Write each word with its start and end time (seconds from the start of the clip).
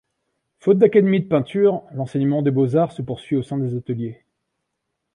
Faute 0.59 0.79
d'académie 0.79 1.19
de 1.21 1.27
peinture, 1.27 1.83
l'enseignement 1.93 2.41
des 2.41 2.49
beaux-arts 2.49 2.91
se 2.91 3.03
poursuit 3.03 3.35
au 3.35 3.43
sein 3.43 3.59
des 3.59 3.75
ateliers. 3.77 4.23